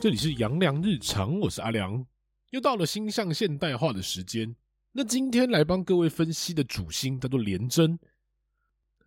[0.00, 2.06] 这里是阳光日常，我是阿良，
[2.52, 4.56] 又到了星象现代化的时间。
[4.92, 7.98] 那今天来帮各位分析的主星叫做廉贞。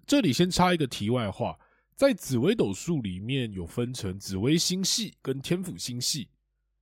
[0.06, 1.58] 这里先插一个题外话，
[1.96, 6.30] 在紫微斗数里面有分成紫微星系跟天府星系，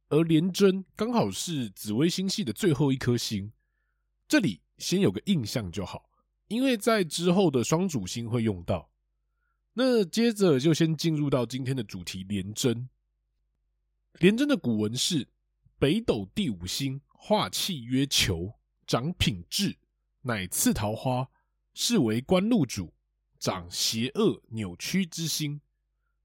[0.10, 3.50] 而廉贞刚好是紫微星系的最后一颗星。
[4.28, 6.10] 这里先有个印象就好，
[6.50, 8.90] 因为在之后的双主星会用到。
[9.72, 12.90] 那接着就先进入到今天的主题廉贞。
[14.20, 15.28] 廉贞的古文是
[15.80, 18.54] 北斗第五星，化气曰球，
[18.86, 19.76] 长品质，
[20.22, 21.28] 乃次桃花，
[21.74, 22.94] 是为官禄主，
[23.40, 25.60] 长邪恶扭曲之星，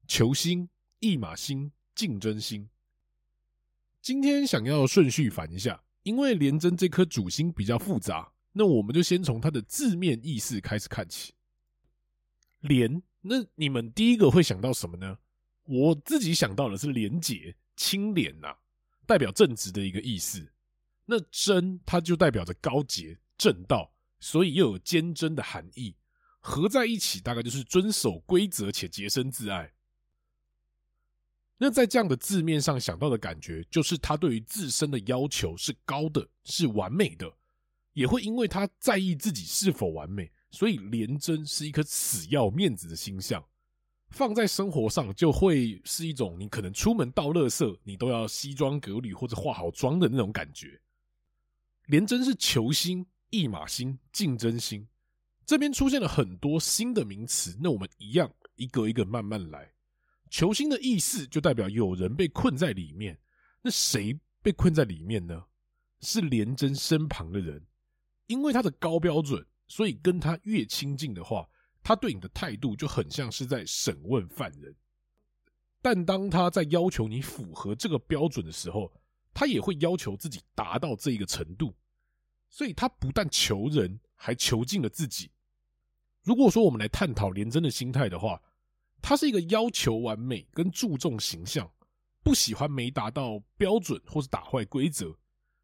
[0.07, 0.69] 囚星、
[0.99, 2.69] 驿马星、竞争星。
[4.01, 11.33] 今天想要顺序反一下，因为廉贞这颗主星比较复杂，那我们就先从它的字面意思开始看起。
[12.59, 15.17] 廉，那你们第一个会想到什么呢？
[15.63, 17.55] 我自己想到的是廉洁。
[17.77, 18.53] 清廉呐、
[19.05, 20.51] 代表正直的一个意思。
[21.05, 25.95] 那贞它就代表着高洁正道，所以又有坚贞的含义。
[26.41, 29.73] 合在一起，大概就是遵守规则且洁身自爱。
[31.57, 37.37] 那在这样的字面上想到的感觉，就是他对于自身的要求是高的，是完美的，
[37.93, 43.43] 也会因为他在意自己是否完美，所以廉贞是一颗死要面子的星象。
[44.09, 50.79] 放在生活上，就会是一种你可能出门倒垃圾，你都要西装革履或者化好妆的那种感觉。
[51.87, 54.87] 廉贞是囚星、驿马星、竞争星，
[55.45, 59.71] 这边出现了很多新的名词，那我们一样一个一个慢慢来。
[60.29, 63.19] 球星的意思就代表有人被困在里面，
[63.61, 65.45] 那谁被困在里面呢？
[66.01, 67.65] 是廉贞身旁的人，
[68.27, 71.47] 因为他的高标准，所以跟他越亲近的话。
[71.87, 74.75] 他对你的态度就很像是在审问犯人，
[75.81, 78.91] 但当他在要求你符合这个标准的时候，
[79.33, 81.73] 他也会要求自己达到这一个程度，
[82.49, 85.31] 所以他不但囚人，还囚禁了自己。
[86.23, 88.41] 如果说我们来探讨廉贞的心态的话，
[89.01, 91.71] 他是一个要求完美跟注重形象，
[92.21, 95.17] 不喜欢没达到标准或是打坏规则。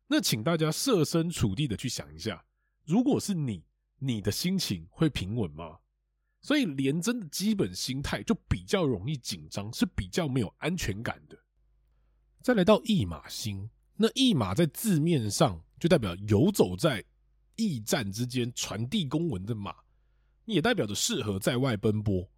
[0.08, 2.46] 那请大家设身处地的去想一下，
[2.86, 3.66] 如果是你，
[4.00, 5.80] 你的心情会平稳吗？
[6.44, 11.38] 所以廉贞的基本心态就比较容易紧张，是比较没有安全感的。
[12.42, 17.02] 再来到驿马星，那驿马在字面上就代表游走在
[17.56, 19.74] 驿站之间传递公文的马，
[20.44, 22.30] 也代表着适合在外奔波。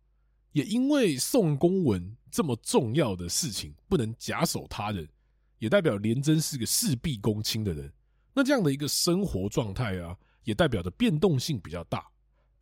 [0.52, 5.10] 也因为送公文这么重要的事情不能假手他人，
[5.58, 7.92] 也代表廉贞是个事必躬亲的人。
[8.36, 12.08] 那这样的一个生活状态啊，也代表着变动性比较大。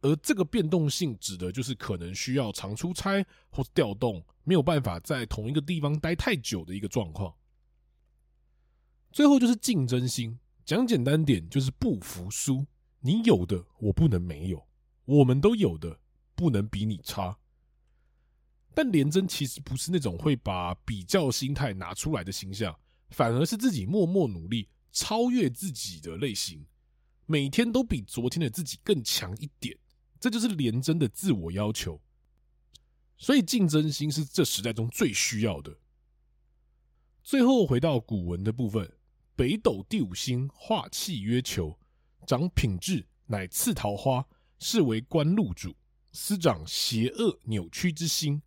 [0.04, 7.34] 而这个变动性指的就是可能需要常出差或调动，没有办法在同一个地方待太久的一个状况。
[9.14, 12.66] 最后就是竞争心，讲简单点就是不服输，
[13.00, 14.68] 你有的我不能没有，
[15.06, 15.98] 我们都有的
[16.36, 17.38] 不能比你差。
[18.74, 22.78] 但廉贞其实不是那种会把比较心态拿出来的形象，
[23.12, 26.66] 反而是自己默默努力超越自己的类型，
[27.26, 29.78] 每天都比昨天的自己更强一点。
[30.24, 32.00] 这就是廉贞的自我要求，
[33.18, 35.78] 所以竞争心是这时代中最需要的。
[37.22, 38.90] 最后回到古文的部分，
[39.36, 41.78] 北斗第五星化气曰囚，
[42.26, 44.26] 长品质，乃次桃花，
[44.60, 45.76] 是为官禄主，
[46.14, 48.42] 司长邪恶扭曲之星。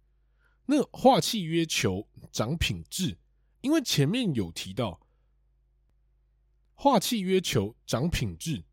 [0.64, 3.18] 那化气曰囚，长品质，
[3.60, 5.06] 因为前面有提到，
[6.72, 8.64] 化气曰囚，长品质。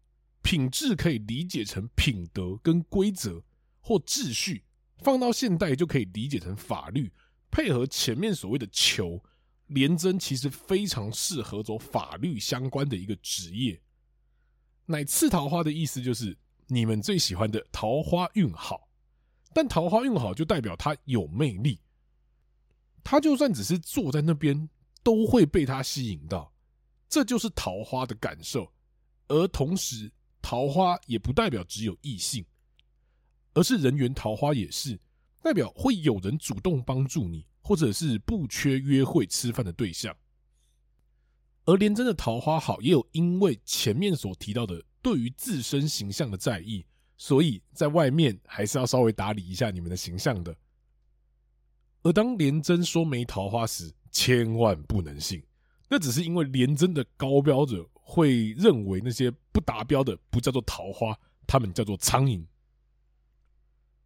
[0.44, 3.42] 品质可以理解成品德跟规则
[3.80, 4.64] 或秩序，
[4.98, 7.12] 放到现代就可以理解成法律。
[7.50, 9.24] 配合前面所谓的求，
[9.68, 13.82] 廉贞其实非常适合走法律相关的一个职业。
[14.86, 16.38] 乃次桃花的意思就是
[16.68, 18.90] 你们最喜欢的桃花运好，
[19.54, 21.80] 但桃花运好就代表他有魅力，
[23.04, 24.70] 他就算只是坐在那边
[25.04, 26.54] 都会被他吸引到，
[27.08, 28.70] 这就是桃花的感受，
[29.30, 30.12] 而同时。
[30.44, 32.46] 桃花也不代表只有异性，
[33.54, 35.00] 而是人缘桃花也是
[35.42, 40.14] 代表会有人主动帮助你，或者是不缺约会吃饭的对象。
[41.64, 46.86] 而廉贞的桃花好，也有因为前面所提到的对于自身形象的在意，
[47.16, 50.54] 所以在外面还是要稍微打理一下你们的形象的。
[52.02, 55.42] 而当廉贞说没桃花时，千万不能信，
[55.90, 57.84] 那只是因为廉贞的高标准。
[58.06, 61.18] 会认为那些不达标的不叫做桃花，
[61.48, 62.44] 他们叫做苍蝇。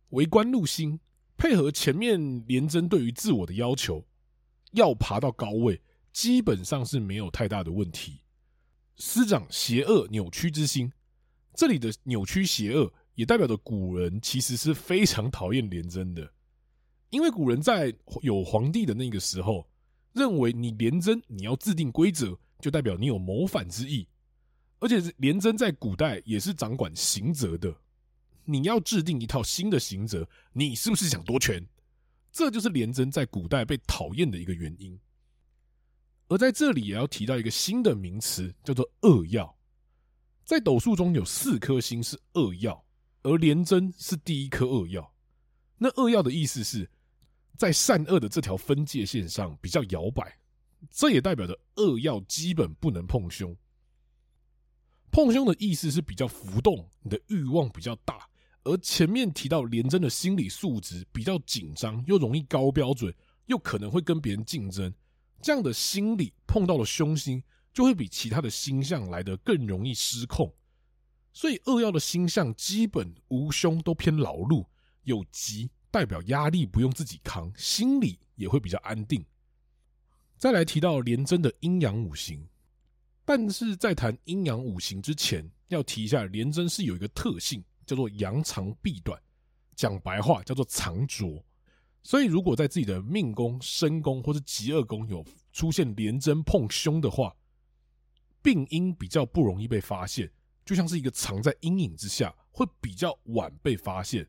[0.10, 1.00] 为官禄星，
[1.38, 4.06] 配合前面廉贞对于自我的要求，
[4.74, 8.22] 要爬到高位，基本上是没有太大的问题。
[8.98, 10.92] 师长邪恶扭曲之心，
[11.54, 16.34] 这里的扭曲邪恶也代表着古人其实是非常讨厌廉贞的，
[17.10, 19.68] 因为古人在有皇帝的那个时候，
[20.14, 24.08] 认为你廉贞你要制定规则，就代表你有谋反之意，
[24.80, 27.76] 而且廉贞在古代也是掌管刑责的，
[28.46, 31.66] 你要制定一套新的刑责，你是不是想夺权？
[32.32, 35.00] 这就是廉贞在古代被讨厌的一个原因。
[36.28, 39.52] 而在这里也要提到一个新的名词，叫做恶曜。
[40.44, 42.80] 在斗数中有四颗星是恶曜，
[43.24, 45.10] 而廉贞是第一颗恶曜。
[45.78, 46.90] 那恶曜的意思是
[47.58, 50.38] 在善恶的这条分界线上比较摇摆，
[50.92, 53.56] 这也代表着恶曜基本不能碰凶。
[55.12, 58.28] 碰凶的意思是比较浮动，你的欲望比较大。
[58.64, 63.14] 而前面提到廉贞的心理素质比较紧张，又容易高标准，
[63.46, 64.94] 又可能会跟别人竞争。
[65.42, 67.42] 这样的心理碰到了凶星，
[67.74, 70.54] 就会比其他的星象来得更容易失控。
[71.32, 74.66] 所以二曜的星象基本无凶都偏劳碌，
[75.04, 79.24] 有吉代表压力不用自己扛，心里也会比较安定。
[80.38, 82.46] 再来提到廉贞的阴阳五行，
[83.30, 89.22] 但是在谈阴阳五行之前，要提一下廉贞是有一个特性，叫做扬长避短，
[89.76, 91.44] 讲白话叫做藏拙。
[92.04, 97.36] 所以，如果在自己的命宫、身宫或是疾厄宫有出现廉贞碰凶的话，
[98.42, 100.32] 病因比较不容易被发现，
[100.64, 104.26] 就像是一个藏在阴影之下，会比较晚被发现。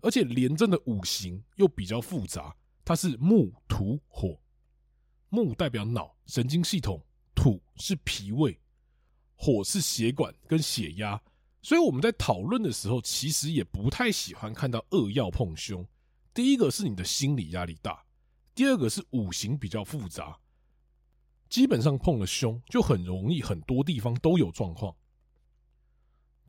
[0.00, 2.54] 而且，廉贞的五行又比较复杂，
[2.84, 4.38] 它是木、土、火。
[5.28, 7.02] 木代表脑、神经系统，
[7.38, 8.58] 土是脾胃，
[9.36, 11.20] 火是血管跟血压。
[11.62, 15.86] 所以我们在讨论的时候，其实也不太喜欢看到恶药碰凶。
[16.34, 18.04] 第一个是你的心理压力大，
[18.56, 20.36] 第二个是五行比较复杂，
[21.48, 24.92] 基本上碰了凶就很容易很多地方都有状况。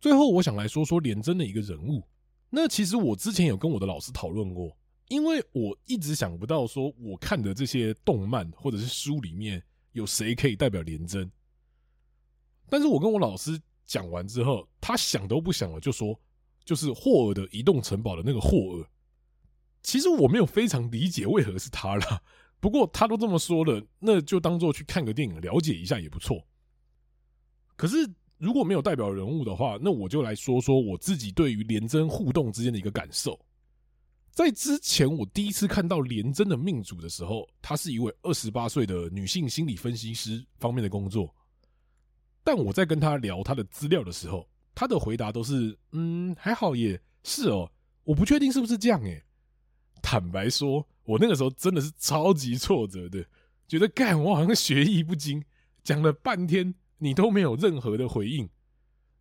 [0.01, 2.03] 最后，我想来说说廉贞的一个人物。
[2.49, 4.75] 那其实我之前有跟我的老师讨论过，
[5.07, 11.31] 因为我一直想不到说我看的这些动漫或者是书里面有谁可以代表廉贞。
[12.69, 16.19] 但是我跟我老师讲完之后，他想都不想了，就说
[16.63, 18.87] 就是霍尔的移动城堡的那个霍尔。
[19.81, 22.21] 其实我没有非常理解为何是他啦，
[22.59, 26.45] 不过他都这么说了，那就当做去看个电影了解一下也不错。
[27.75, 27.97] 可是
[28.37, 33.39] 如果没有代表人物的话，那我就来说说我自己对于廉贞互动之间的一个感受。
[34.39, 41.35] 在之前我第一次看到廉贞的命主的时候，她是一位二十八岁的女性心理分析师方面的工作，
[42.41, 47.69] 但我在跟她聊她的资料的时候，她的回答都是嗯，还好耶，是哦，
[48.05, 49.21] 我不确定是不是这样耶。
[50.01, 53.21] 坦白说，我那个时候真的是超级挫折的，
[53.67, 55.43] 觉得干我好像学艺不精，
[55.83, 58.49] 讲了半天你都没有任何的回应。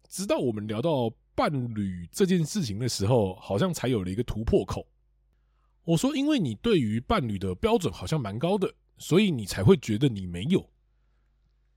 [0.09, 4.87] 直到我们聊到伴侣这件事情的时候，好像才有了一个突破口。
[5.89, 10.69] 我说，因为你对于伴侣的标准好像蛮高的，所以你才会觉得你没有。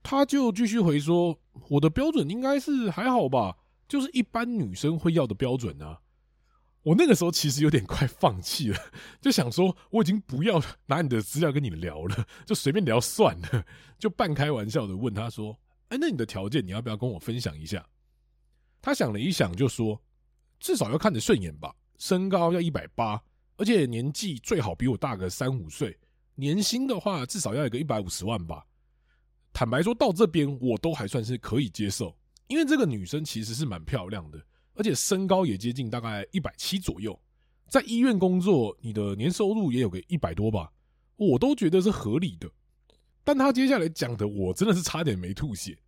[0.02, 3.56] 他就继续回说，我的标准应该是还好吧，
[3.88, 5.98] 就是一般女生会要的标准啊。
[6.82, 8.78] 我那个时候其实有点快放弃了，
[9.18, 13.64] 就想说我已经不要拿你的资料跟你聊了，就随便聊算了，
[13.98, 17.82] 就半开玩笑的问他说：“哎，那你的条件你要不要跟我分享一下？”
[18.82, 19.98] 他想了一想就说
[20.60, 23.22] ：“至少要看得顺眼吧，身高要一百八，
[23.56, 25.98] 而且年纪最好比我大个三五岁，
[26.34, 28.66] 年薪的话至少要有个一百五十万吧。”
[29.52, 32.16] 坦白说到这边我都还算是可以接受，
[32.46, 34.42] 因为这个女生其实是蛮漂亮的。
[34.74, 37.20] 而且身高也接近大概一百七左右，
[37.68, 40.72] 在医院工作，你的年收入也有个一百多吧，
[41.16, 42.50] 我都觉得是合理的。
[43.22, 45.78] 但他接下来讲的，我真的是差点没吐血。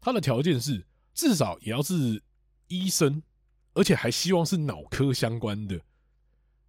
[0.00, 2.22] 他的条件是至少也要是
[2.68, 3.20] 医生，
[3.74, 5.80] 而且还希望是脑科相关的，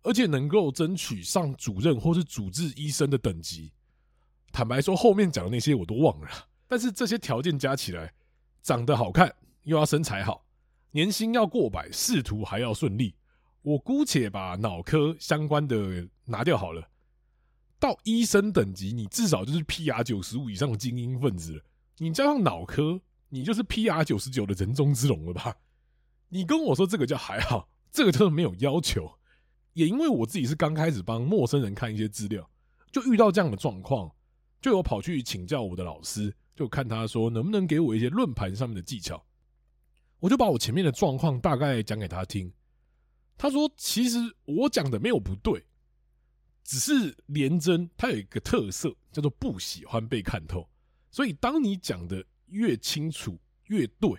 [0.07, 3.73] 而且能够争取上主任或是主治医生的等级。
[4.53, 6.29] 坦白说，后面讲的那些我都忘了，
[6.65, 8.13] 但是这些条件加起来，
[8.63, 10.45] 长得好看又要身材好。
[10.91, 13.15] 年薪要过百，仕途还要顺利。
[13.61, 16.89] 我姑且把脑科相关的拿掉好了。
[17.77, 21.61] 到医生等级，你至少就是 PR 九十五以上的精英分子了。
[21.97, 25.53] 你加上脑科，你就是 PR 九十九的人中之龙了吧？
[26.29, 29.11] 你跟我说这个叫还好，这个就是没有要求。
[29.77, 32.49] 也因为我自己是刚开始帮陌生人看一些资料，
[32.91, 34.11] 就遇到这样的状况，
[34.59, 39.23] 就有跑去请教我的老师，就看他说能不能给我一些论盘上面的技巧。
[40.19, 42.51] 我就把我前面的状况大概讲给他听，
[43.37, 45.63] 他说：“其实我讲的没有不对，
[46.63, 50.67] 只是廉贞他有一个特色，叫做不喜欢被看透。
[51.11, 54.11] 所以当你讲的越清楚越对，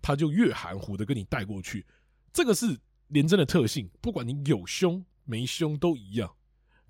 [0.00, 1.84] 他就越含糊的跟你带过去。
[2.32, 2.78] 这个是
[3.10, 6.34] 廉贞的特性，不管你有胸没胸都一样。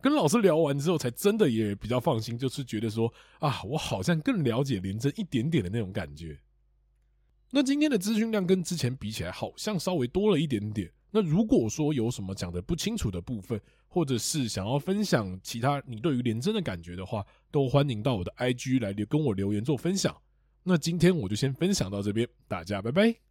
[0.01, 6.41] 跟老师聊完之后，才真的也比较放心，就是觉得说啊，我好像更了解廉贞一点点的那种感觉。
[7.51, 10.91] 那今天的资讯量跟之前比起来，好像稍微多了一点点。
[11.11, 20.17] 那如果说有什么讲的不清楚的部分，或者是想要分享其他你对于廉贞的感觉的话，都欢迎到我的 IG 来留跟我留言做分享。
[20.63, 23.30] 那今天我就先分享到这边，大家拜拜。